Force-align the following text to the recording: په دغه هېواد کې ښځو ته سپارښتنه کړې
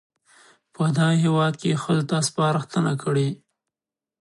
په 0.73 0.83
دغه 0.97 1.15
هېواد 1.23 1.53
کې 1.61 1.81
ښځو 1.83 2.03
ته 2.09 2.17
سپارښتنه 2.27 2.93
کړې 3.03 3.29